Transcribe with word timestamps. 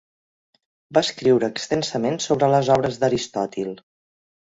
Va 0.99 1.03
escriure 1.09 1.51
extensament 1.57 2.19
sobre 2.27 2.53
les 2.57 2.75
obres 2.79 3.01
d'Aristòtil. 3.05 3.75